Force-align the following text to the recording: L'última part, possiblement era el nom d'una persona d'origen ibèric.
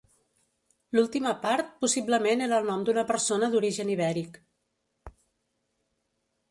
L'última 0.99 1.33
part, 1.43 1.69
possiblement 1.85 2.41
era 2.47 2.59
el 2.63 2.67
nom 2.73 2.87
d'una 2.89 3.05
persona 3.13 3.51
d'origen 3.57 3.93
ibèric. 3.99 4.45